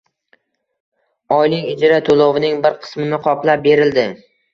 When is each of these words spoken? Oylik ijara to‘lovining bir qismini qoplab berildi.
Oylik 1.35 1.67
ijara 1.73 1.99
to‘lovining 2.07 2.57
bir 2.63 2.79
qismini 2.87 3.21
qoplab 3.29 3.63
berildi. 3.69 4.07